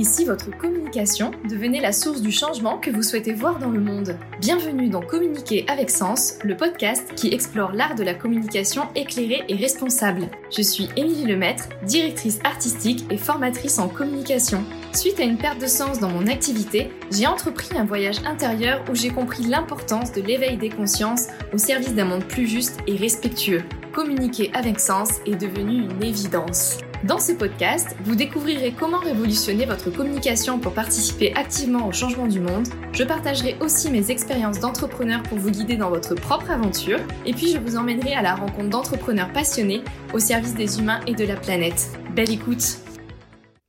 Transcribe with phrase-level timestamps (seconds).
[0.00, 4.16] Si votre communication devenait la source du changement que vous souhaitez voir dans le monde
[4.40, 9.54] Bienvenue dans Communiquer avec Sens, le podcast qui explore l'art de la communication éclairée et
[9.54, 10.28] responsable.
[10.50, 14.64] Je suis Émilie Lemaître, directrice artistique et formatrice en communication.
[14.92, 18.94] Suite à une perte de sens dans mon activité, j'ai entrepris un voyage intérieur où
[18.94, 23.62] j'ai compris l'importance de l'éveil des consciences au service d'un monde plus juste et respectueux.
[23.92, 26.78] Communiquer avec sens est devenu une évidence.
[27.04, 32.40] Dans ce podcast, vous découvrirez comment révolutionner votre communication pour participer activement au changement du
[32.40, 32.66] monde.
[32.94, 37.00] Je partagerai aussi mes expériences d'entrepreneur pour vous guider dans votre propre aventure.
[37.26, 39.82] Et puis je vous emmènerai à la rencontre d'entrepreneurs passionnés
[40.14, 41.88] au service des humains et de la planète.
[42.14, 42.78] Belle écoute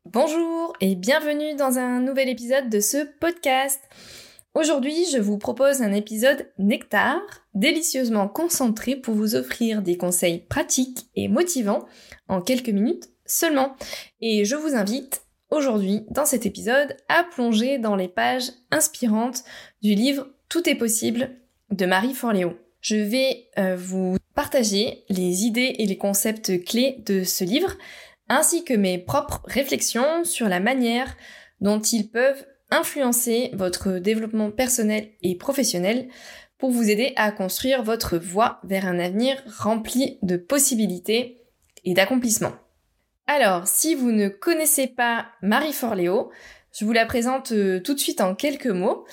[0.06, 3.82] Bonjour et bienvenue dans un nouvel épisode de ce podcast.
[4.54, 7.20] Aujourd'hui, je vous propose un épisode nectar,
[7.54, 11.86] délicieusement concentré pour vous offrir des conseils pratiques et motivants
[12.28, 13.76] en quelques minutes seulement.
[14.22, 19.44] Et je vous invite aujourd'hui, dans cet épisode, à plonger dans les pages inspirantes
[19.82, 21.32] du livre Tout est possible
[21.70, 22.54] de Marie Forleo.
[22.82, 27.78] Je vais euh, vous partager les idées et les concepts clés de ce livre,
[28.30, 31.16] ainsi que mes propres réflexions sur la manière
[31.62, 36.10] dont ils peuvent influencer votre développement personnel et professionnel
[36.72, 41.42] vous aider à construire votre voie vers un avenir rempli de possibilités
[41.84, 42.54] et d'accomplissements.
[43.28, 46.32] Alors, si vous ne connaissez pas Marie Forleo,
[46.78, 49.06] je vous la présente euh, tout de suite en quelques mots.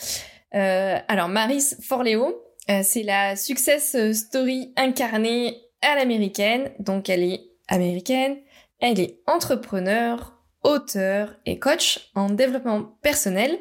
[0.54, 6.72] Euh, alors, Marie Forleo, euh, c'est la success story incarnée à l'américaine.
[6.78, 8.38] Donc, elle est américaine,
[8.80, 13.58] elle est entrepreneur, auteur et coach en développement personnel.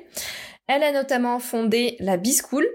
[0.68, 2.68] Elle a notamment fondé la B-School,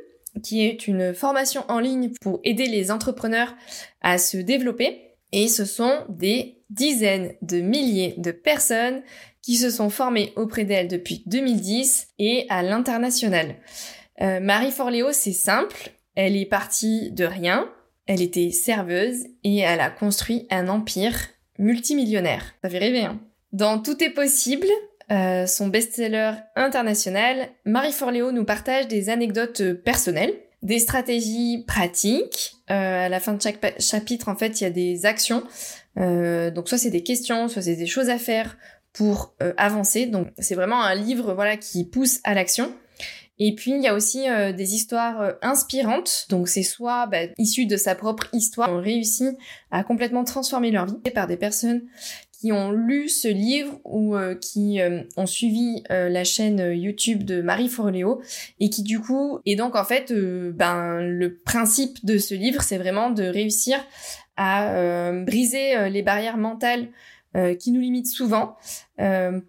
[0.42, 3.54] qui est une formation en ligne pour aider les entrepreneurs
[4.00, 5.00] à se développer.
[5.32, 9.02] Et ce sont des dizaines de milliers de personnes
[9.42, 13.56] qui se sont formées auprès d'elle depuis 2010 et à l'international.
[14.20, 15.90] Euh, Marie Forleo, c'est simple.
[16.14, 17.68] Elle est partie de rien.
[18.06, 21.16] Elle était serveuse et elle a construit un empire
[21.58, 22.54] multimillionnaire.
[22.62, 23.20] Ça fait rêver, hein
[23.52, 24.68] Dans Tout est possible,
[25.10, 30.34] euh, son best-seller international, Marie Forleo nous partage des anecdotes personnelles
[30.64, 32.56] des stratégies pratiques.
[32.70, 35.44] Euh, à la fin de chaque chapitre, en fait, il y a des actions.
[35.98, 38.56] Euh, donc soit c'est des questions, soit c'est des choses à faire
[38.92, 40.06] pour euh, avancer.
[40.06, 42.72] Donc c'est vraiment un livre voilà qui pousse à l'action.
[43.38, 46.26] Et puis il y a aussi des histoires inspirantes.
[46.28, 49.26] Donc c'est soit bah, issu de sa propre histoire, ont réussi
[49.70, 51.82] à complètement transformer leur vie par des personnes
[52.44, 57.22] qui ont lu ce livre ou euh, qui euh, ont suivi euh, la chaîne YouTube
[57.22, 58.20] de Marie Forleo
[58.60, 62.76] et qui du coup et donc en fait ben le principe de ce livre c'est
[62.76, 63.78] vraiment de réussir
[64.36, 66.88] à briser les barrières mentales
[67.60, 68.56] qui nous limitent souvent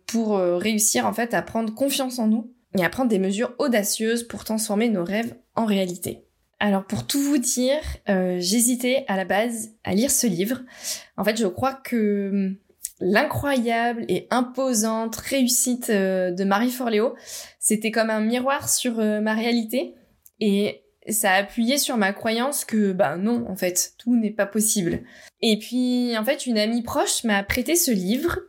[0.05, 4.27] pour réussir en fait à prendre confiance en nous et à prendre des mesures audacieuses
[4.27, 6.25] pour transformer nos rêves en réalité.
[6.59, 10.61] Alors pour tout vous dire, j'hésitais à la base à lire ce livre.
[11.17, 12.57] En fait, je crois que
[12.99, 17.15] l'incroyable et imposante réussite euh, de Marie Forleo,
[17.59, 19.95] c'était comme un miroir sur euh, ma réalité
[20.39, 24.47] et ça a appuyé sur ma croyance que bah non en fait tout n'est pas
[24.47, 25.03] possible.
[25.41, 28.39] Et puis en fait une amie proche m'a prêté ce livre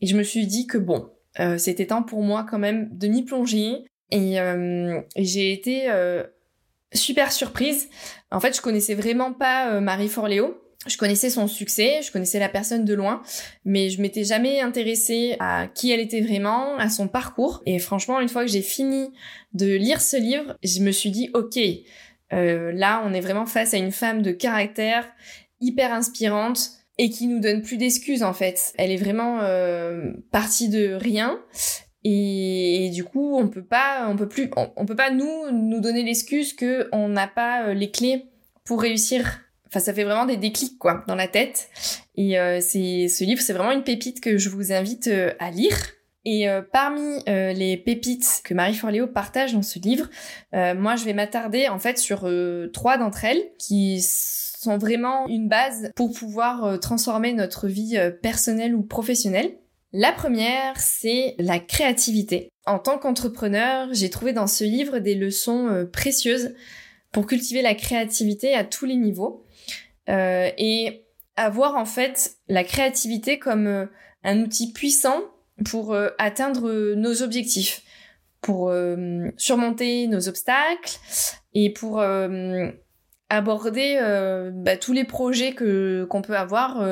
[0.00, 3.08] et je me suis dit que bon euh, c'était temps pour moi quand même de
[3.08, 4.36] m'y plonger et,
[5.16, 5.88] j'ai été
[6.92, 7.88] super surprise.
[8.30, 12.48] En fait je connaissais vraiment pas Marie Forleo je connaissais son succès, je connaissais la
[12.48, 13.22] personne de loin,
[13.64, 17.62] mais je m'étais jamais intéressée à qui elle était vraiment, à son parcours.
[17.66, 19.12] Et franchement, une fois que j'ai fini
[19.52, 21.58] de lire ce livre, je me suis dit, ok,
[22.32, 25.06] euh, là, on est vraiment face à une femme de caractère
[25.60, 28.72] hyper inspirante et qui nous donne plus d'excuses en fait.
[28.78, 31.40] Elle est vraiment euh, partie de rien.
[32.04, 36.02] Et, du coup, on peut pas, on peut plus, on, peut pas nous nous donner
[36.02, 38.24] l'excuse que on n'a pas euh, les clés
[38.64, 39.40] pour réussir
[39.72, 41.70] Enfin, ça fait vraiment des déclics quoi dans la tête.
[42.14, 45.50] Et euh, c'est ce livre, c'est vraiment une pépite que je vous invite euh, à
[45.50, 45.76] lire.
[46.26, 50.08] Et euh, parmi les pépites que Marie Forleo partage dans ce livre,
[50.52, 52.30] moi je vais m'attarder en fait sur
[52.72, 54.00] trois d'entre elles qui
[54.62, 59.56] sont vraiment une base pour pouvoir transformer notre vie personnelle ou professionnelle.
[59.92, 62.48] La première, c'est la créativité.
[62.64, 66.54] En tant qu'entrepreneur, j'ai trouvé dans ce livre des leçons précieuses
[67.12, 69.44] pour cultiver la créativité à tous les niveaux.
[70.08, 71.04] Euh, et
[71.36, 73.86] avoir en fait la créativité comme euh,
[74.24, 75.22] un outil puissant
[75.64, 77.82] pour euh, atteindre nos objectifs,
[78.40, 78.74] pour
[79.36, 80.98] surmonter nos obstacles
[81.54, 82.02] et pour
[83.36, 83.98] aborder
[84.54, 86.82] bah, tous les projets que qu'on peut avoir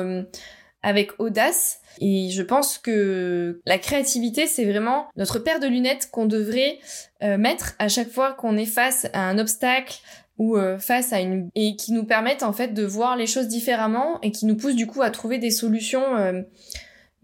[0.83, 1.79] avec audace.
[1.99, 6.79] Et je pense que la créativité, c'est vraiment notre paire de lunettes qu'on devrait
[7.21, 9.99] euh, mettre à chaque fois qu'on est face à un obstacle
[10.37, 13.47] ou euh, face à une et qui nous permettent en fait de voir les choses
[13.47, 16.41] différemment et qui nous poussent du coup à trouver des solutions euh,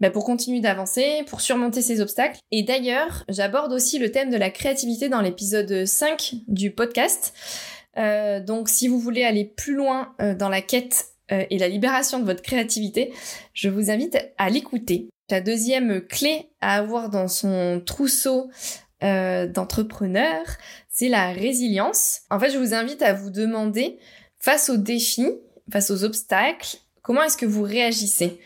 [0.00, 2.38] bah, pour continuer d'avancer, pour surmonter ces obstacles.
[2.52, 7.32] Et d'ailleurs, j'aborde aussi le thème de la créativité dans l'épisode 5 du podcast.
[7.98, 11.68] Euh, donc si vous voulez aller plus loin euh, dans la quête euh, et la
[11.68, 13.12] libération de votre créativité,
[13.54, 15.08] je vous invite à l'écouter.
[15.30, 18.50] La deuxième clé à avoir dans son trousseau
[19.00, 20.42] d'entrepreneur,
[20.88, 22.22] c'est la résilience.
[22.30, 23.96] En fait, je vous invite à vous demander,
[24.40, 25.30] face aux défis,
[25.70, 28.40] face aux obstacles, comment est-ce que vous réagissez?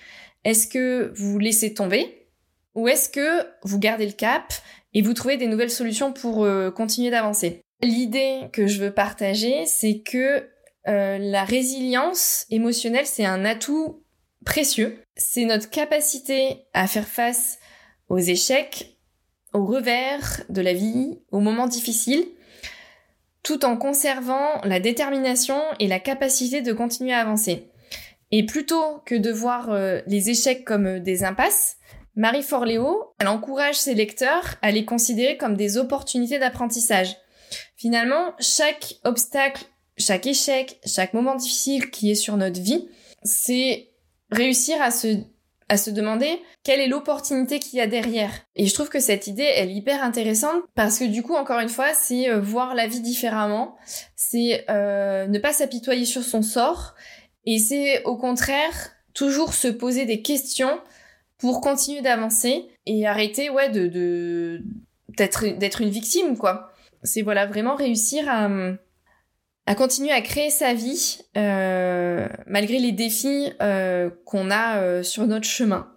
[0.45, 2.27] Est-ce que vous laissez tomber?
[2.75, 4.53] Ou est-ce que vous gardez le cap
[4.93, 7.63] et vous trouvez des nouvelles solutions pour continuer d'avancer?
[7.83, 10.49] L'idée que je veux partager, c'est que
[10.89, 14.05] euh, la résilience émotionnelle, c'est un atout
[14.45, 15.03] précieux.
[15.17, 17.59] C'est notre capacité à faire face
[18.09, 18.99] aux échecs,
[19.53, 22.25] aux revers de la vie, aux moments difficiles,
[23.43, 27.69] tout en conservant la détermination et la capacité de continuer à avancer.
[28.31, 31.79] Et plutôt que de voir euh, les échecs comme des impasses,
[32.15, 37.17] Marie Forleo, elle encourage ses lecteurs à les considérer comme des opportunités d'apprentissage.
[37.77, 39.65] Finalement, chaque obstacle,
[39.99, 42.89] chaque échec, chaque moment difficile qui est sur notre vie,
[43.23, 43.91] c'est
[44.31, 45.19] réussir à se
[45.69, 46.29] à se demander
[46.65, 48.31] quelle est l'opportunité qu'il y a derrière.
[48.57, 51.61] Et je trouve que cette idée, elle est hyper intéressante parce que du coup, encore
[51.61, 53.77] une fois, c'est euh, voir la vie différemment,
[54.15, 56.95] c'est euh, ne pas s'apitoyer sur son sort,
[57.47, 60.79] et c'est au contraire toujours se poser des questions
[61.39, 64.63] pour continuer d'avancer et arrêter ouais de
[65.17, 66.72] d'être une victime quoi
[67.03, 68.49] c'est voilà vraiment réussir à,
[69.67, 75.27] à continuer à créer sa vie euh, malgré les défis euh, qu'on a euh, sur
[75.27, 75.93] notre chemin.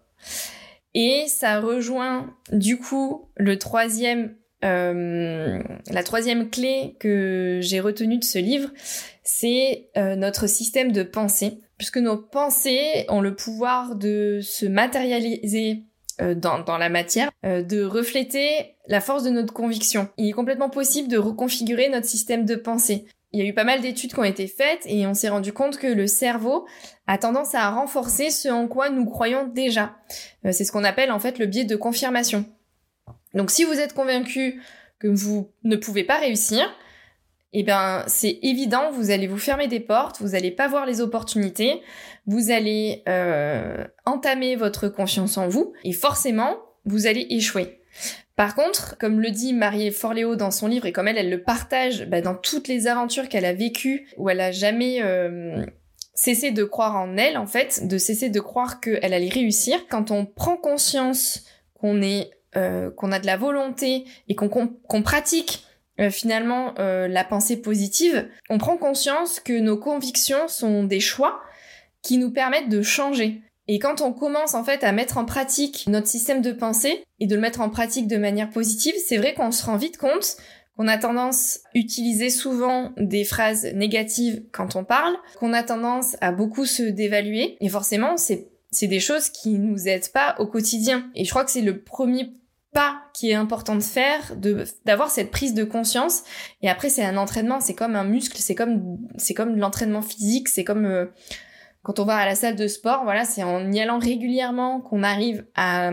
[0.93, 8.39] Et ça rejoint du coup le troisième, la troisième clé que j'ai retenue de ce
[8.39, 8.69] livre,
[9.23, 15.83] c'est notre système de pensée, puisque nos pensées ont le pouvoir de se matérialiser
[16.19, 20.09] dans, dans, la matière, euh, de refléter la force de notre conviction.
[20.17, 23.05] Il est complètement possible de reconfigurer notre système de pensée.
[23.31, 25.51] Il y a eu pas mal d'études qui ont été faites et on s'est rendu
[25.51, 26.65] compte que le cerveau
[27.05, 29.97] a tendance à renforcer ce en quoi nous croyons déjà.
[30.45, 32.45] Euh, c'est ce qu'on appelle en fait le biais de confirmation.
[33.33, 34.61] Donc si vous êtes convaincu
[34.99, 36.65] que vous ne pouvez pas réussir,
[37.57, 40.99] eh ben c'est évident, vous allez vous fermer des portes, vous allez pas voir les
[40.99, 41.81] opportunités,
[42.27, 47.79] vous allez euh, entamer votre confiance en vous et forcément vous allez échouer.
[48.35, 51.43] Par contre, comme le dit Marie Forleo dans son livre et comme elle, elle le
[51.43, 55.65] partage bah, dans toutes les aventures qu'elle a vécues où elle a jamais euh,
[56.13, 59.77] cessé de croire en elle, en fait, de cesser de croire qu'elle allait réussir.
[59.89, 65.65] Quand on prend conscience qu'on est, euh, qu'on a de la volonté et qu'on pratique
[65.99, 71.41] euh, finalement euh, la pensée positive, on prend conscience que nos convictions sont des choix
[72.01, 73.41] qui nous permettent de changer.
[73.67, 77.27] Et quand on commence en fait à mettre en pratique notre système de pensée et
[77.27, 80.37] de le mettre en pratique de manière positive, c'est vrai qu'on se rend vite compte
[80.77, 86.17] qu'on a tendance à utiliser souvent des phrases négatives quand on parle, qu'on a tendance
[86.19, 90.47] à beaucoup se dévaluer et forcément c'est c'est des choses qui nous aident pas au
[90.47, 91.09] quotidien.
[91.15, 92.33] Et je crois que c'est le premier
[93.13, 96.23] qui est important de faire, de d'avoir cette prise de conscience.
[96.61, 100.49] Et après, c'est un entraînement, c'est comme un muscle, c'est comme c'est comme l'entraînement physique,
[100.49, 101.05] c'est comme euh,
[101.83, 103.03] quand on va à la salle de sport.
[103.03, 105.91] Voilà, c'est en y allant régulièrement qu'on arrive à,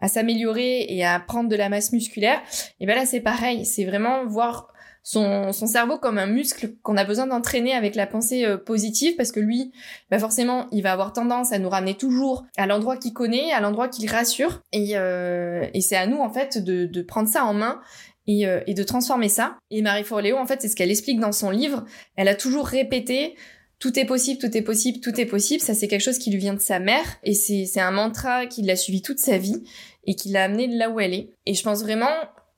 [0.00, 2.40] à s'améliorer et à prendre de la masse musculaire.
[2.80, 6.96] Et ben là, c'est pareil, c'est vraiment voir son, son cerveau comme un muscle qu'on
[6.96, 9.72] a besoin d'entraîner avec la pensée euh, positive parce que lui,
[10.10, 13.60] bah forcément, il va avoir tendance à nous ramener toujours à l'endroit qu'il connaît, à
[13.60, 14.62] l'endroit qu'il rassure.
[14.72, 17.80] Et, euh, et c'est à nous, en fait, de, de prendre ça en main
[18.26, 19.56] et, euh, et, de transformer ça.
[19.70, 21.84] Et Marie Forleo, en fait, c'est ce qu'elle explique dans son livre.
[22.16, 23.34] Elle a toujours répété
[23.78, 25.62] tout est possible, tout est possible, tout est possible.
[25.62, 28.62] Ça, c'est quelque chose qui lui vient de sa mère et c'est un mantra qui
[28.62, 29.62] l'a suivi toute sa vie
[30.04, 31.30] et qui l'a amené là où elle est.
[31.46, 32.10] Et je pense vraiment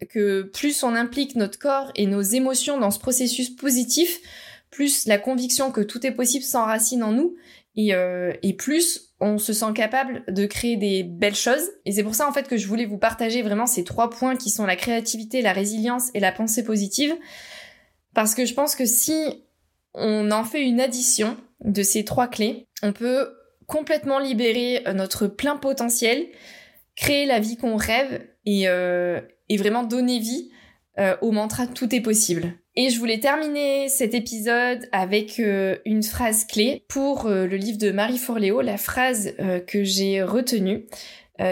[0.08, 4.20] que plus on implique notre corps et nos émotions dans ce processus positif,
[4.70, 7.36] plus la conviction que tout est possible s'enracine en nous
[7.76, 11.70] et, euh, et plus on se sent capable de créer des belles choses.
[11.84, 14.36] Et c'est pour ça en fait que je voulais vous partager vraiment ces trois points
[14.36, 17.14] qui sont la créativité, la résilience et la pensée positive.
[18.14, 19.44] Parce que je pense que si
[19.94, 23.34] on en fait une addition de ces trois clés, on peut
[23.66, 26.26] complètement libérer notre plein potentiel,
[26.96, 30.50] créer la vie qu'on rêve et, euh, et vraiment donner vie
[30.98, 32.54] euh, au mantra tout est possible.
[32.76, 37.78] Et je voulais terminer cet épisode avec euh, une phrase clé pour euh, le livre
[37.78, 38.62] de Marie Forleo.
[38.62, 39.34] La phrase
[39.66, 40.86] que j'ai retenue,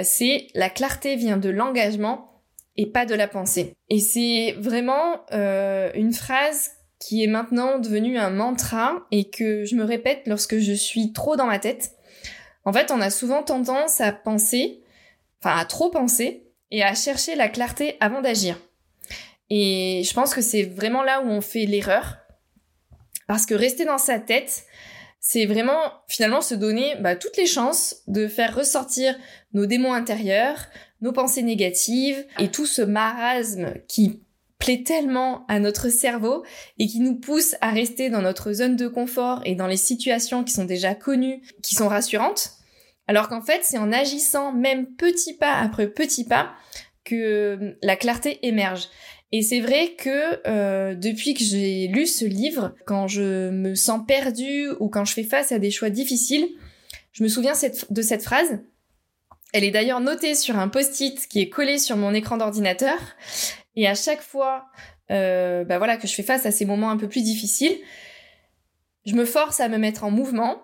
[0.03, 2.43] c'est La clarté vient de l'engagement
[2.77, 3.73] et pas de la pensée.
[3.89, 9.85] Et c'est vraiment une phrase qui est maintenant devenue un mantra et que je me
[9.85, 11.93] répète lorsque je suis trop dans ma tête.
[12.67, 14.83] En fait, on a souvent tendance à penser,
[15.41, 18.59] enfin à trop penser, et à chercher la clarté avant d'agir.
[19.51, 22.19] Et je pense que c'est vraiment là où on fait l'erreur.
[23.27, 24.65] Parce que rester dans sa tête,
[25.21, 29.17] c'est vraiment finalement se donner bah, toutes les chances de faire ressortir
[29.53, 30.67] nos démons intérieurs,
[31.01, 34.23] nos pensées négatives et tout ce marasme qui
[34.59, 36.45] plaît tellement à notre cerveau
[36.79, 40.45] et qui nous pousse à rester dans notre zone de confort et dans les situations
[40.45, 42.58] qui sont déjà connues, qui sont rassurantes.
[43.09, 46.53] Alors qu'en fait, c'est en agissant même petit pas après petit pas
[47.05, 48.89] que la clarté émerge.
[49.33, 54.03] Et c'est vrai que euh, depuis que j'ai lu ce livre, quand je me sens
[54.07, 56.49] perdue ou quand je fais face à des choix difficiles,
[57.13, 57.55] je me souviens
[57.91, 58.61] de cette phrase.
[59.53, 62.99] Elle est d'ailleurs notée sur un post-it qui est collé sur mon écran d'ordinateur.
[63.77, 64.67] Et à chaque fois,
[65.11, 67.77] euh, bah voilà, que je fais face à ces moments un peu plus difficiles,
[69.07, 70.63] je me force à me mettre en mouvement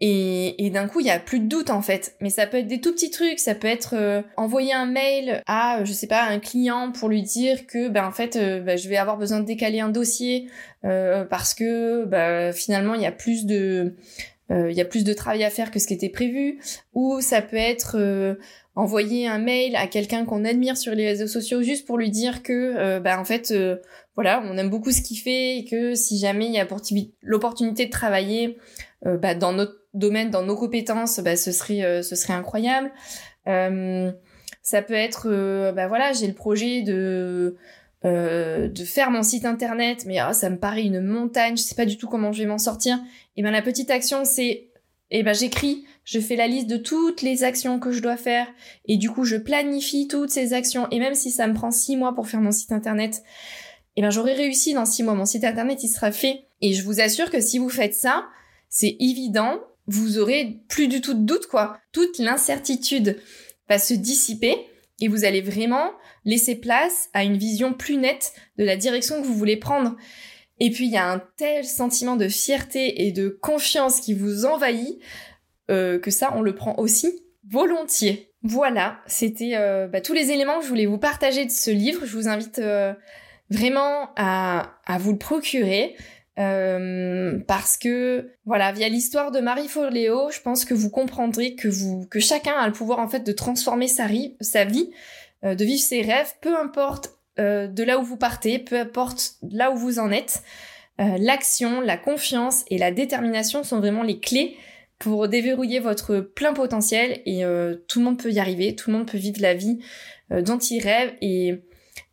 [0.00, 2.16] et, d'un coup, il y a plus de doute en fait.
[2.20, 5.42] Mais ça peut être des tout petits trucs, ça peut être euh, envoyer un mail
[5.46, 8.76] à, je sais pas, un client pour lui dire que, ben en fait, euh, ben,
[8.76, 10.48] je vais avoir besoin de décaler un dossier
[10.84, 13.94] euh, parce que, ben, finalement, il y a plus de,
[14.50, 16.60] il y a plus de travail à faire que ce qui était prévu.
[16.92, 18.36] Ou ça peut être
[18.74, 22.42] envoyer un mail à quelqu'un qu'on admire sur les réseaux sociaux juste pour lui dire
[22.42, 23.54] que, ben en fait,
[24.14, 26.66] voilà, on aime beaucoup ce qu'il fait et que si jamais il y a
[27.22, 28.58] l'opportunité de travailler
[29.02, 32.92] bah, dans notre domaine, dans nos compétences, bah, ce serait euh, ce serait incroyable.
[33.46, 34.10] Euh,
[34.62, 37.56] ça peut être, euh, bah voilà, j'ai le projet de
[38.06, 41.86] de faire mon site internet, mais ah, ça me paraît une montagne, je sais pas
[41.86, 42.98] du tout comment je vais m'en sortir.
[43.38, 44.68] Et ben la petite action, c'est,
[45.10, 48.46] et ben j'écris, je fais la liste de toutes les actions que je dois faire,
[48.84, 50.86] et du coup je planifie toutes ces actions.
[50.90, 53.22] Et même si ça me prend six mois pour faire mon site internet,
[53.96, 55.14] et ben j'aurai réussi dans six mois.
[55.14, 56.44] Mon site internet il sera fait.
[56.60, 58.26] Et je vous assure que si vous faites ça,
[58.68, 61.78] c'est évident vous aurez plus du tout de doute, quoi.
[61.92, 63.20] Toute l'incertitude
[63.68, 64.56] va se dissiper
[65.00, 65.90] et vous allez vraiment
[66.24, 69.96] laisser place à une vision plus nette de la direction que vous voulez prendre.
[70.60, 74.46] Et puis il y a un tel sentiment de fierté et de confiance qui vous
[74.46, 75.00] envahit
[75.70, 78.30] euh, que ça, on le prend aussi volontiers.
[78.42, 82.04] Voilà, c'était euh, bah, tous les éléments que je voulais vous partager de ce livre.
[82.04, 82.92] Je vous invite euh,
[83.50, 85.96] vraiment à, à vous le procurer.
[86.38, 91.68] Euh, parce que voilà, via l'histoire de Marie Forleo, je pense que vous comprendrez que
[91.68, 94.06] vous que chacun a le pouvoir en fait de transformer sa,
[94.40, 94.90] sa vie,
[95.44, 99.36] euh, de vivre ses rêves, peu importe euh, de là où vous partez, peu importe
[99.48, 100.42] là où vous en êtes.
[100.96, 104.56] L'action, la confiance et la détermination sont vraiment les clés
[105.00, 107.42] pour déverrouiller votre plein potentiel et
[107.88, 109.80] tout le monde peut y arriver, tout le monde peut vivre la vie
[110.30, 111.64] dont il rêve et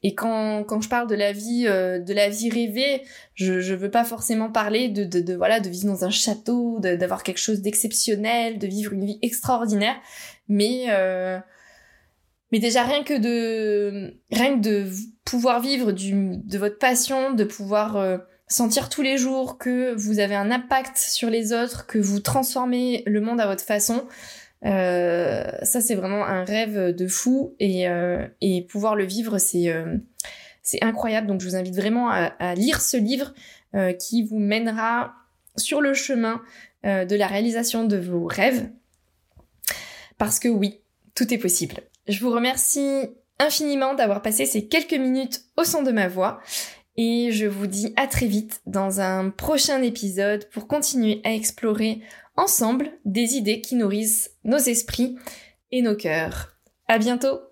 [0.04, 3.04] et quand, quand je parle de la vie, euh, de la vie rêvée,
[3.36, 7.22] je, je veux pas forcément parler de, de, voilà, de vivre dans un château, d'avoir
[7.22, 9.96] quelque chose d'exceptionnel, de vivre une vie extraordinaire,
[10.48, 11.38] mais euh,
[12.52, 14.88] mais déjà rien que de rien que de
[15.24, 18.18] pouvoir vivre du, de votre passion, de pouvoir euh,
[18.48, 23.04] sentir tous les jours que vous avez un impact sur les autres, que vous transformez
[23.06, 24.06] le monde à votre façon,
[24.66, 28.28] euh, ça, c'est vraiment un rêve de fou et, euh,
[28.70, 29.98] pouvoir le vivre, c'est euh,
[30.64, 31.28] c'est incroyable.
[31.28, 33.34] Donc, je vous invite vraiment à lire ce livre
[33.98, 35.16] qui vous mènera
[35.56, 36.40] sur le chemin
[36.84, 38.70] de la réalisation de vos rêves.
[40.20, 40.82] Parce que oui,
[41.16, 41.78] tout est possible.
[42.08, 46.40] Je vous remercie infiniment d'avoir passé ces quelques minutes au son de ma voix
[46.96, 52.02] et je vous dis à très vite dans un prochain épisode pour continuer à explorer
[52.42, 55.16] ensemble des idées qui nourrissent nos esprits
[55.72, 56.58] et nos cœurs.
[56.88, 57.51] À bientôt!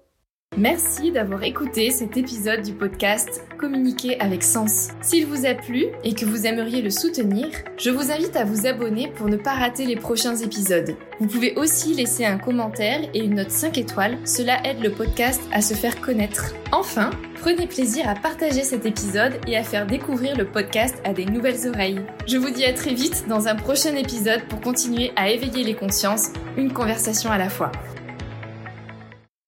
[0.60, 4.90] Merci d'avoir écouté cet épisode du podcast Communiquer avec sens.
[5.02, 8.68] S'il vous a plu et que vous aimeriez le soutenir, je vous invite à vous
[8.68, 10.98] abonner pour ne pas rater les prochains épisodes.
[11.22, 15.42] Vous pouvez aussi laisser un commentaire et une note 5 étoiles, cela aide le podcast
[15.54, 16.54] à se faire connaître.
[16.74, 21.26] Enfin, prenez plaisir à partager cet épisode et à faire découvrir le podcast à des
[21.26, 22.02] nouvelles oreilles.
[22.28, 25.76] Je vous dis à très vite dans un prochain épisode pour continuer à éveiller les
[25.76, 27.72] consciences, une conversation à la fois.